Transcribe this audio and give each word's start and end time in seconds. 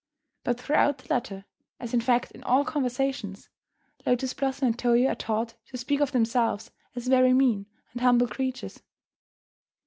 But 0.43 0.59
throughout 0.59 0.97
the 0.97 1.13
letter, 1.13 1.45
as 1.79 1.93
in 1.93 2.01
fact 2.01 2.31
in 2.31 2.43
all 2.43 2.65
conversations, 2.65 3.49
Lotus 4.03 4.33
Blossom 4.33 4.69
and 4.69 4.79
Toyo 4.79 5.09
are 5.11 5.15
taught 5.15 5.53
to 5.67 5.77
speak 5.77 5.99
of 5.99 6.11
themselves 6.11 6.71
as 6.95 7.05
very 7.05 7.33
mean 7.33 7.67
and 7.93 8.01
humble 8.01 8.27
creatures. 8.27 8.81